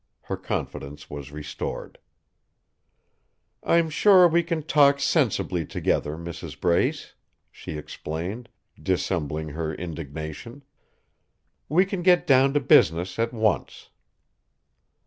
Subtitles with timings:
[0.23, 1.99] Her confidence was restored.
[3.63, 6.59] "I'm sure we can talk sensibly together, Mrs.
[6.59, 7.13] Brace,"
[7.51, 8.49] she explained,
[8.81, 10.63] dissembling her indignation.
[11.69, 13.91] "We can get down to business, at once."